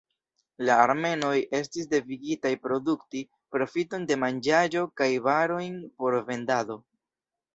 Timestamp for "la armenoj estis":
0.67-1.89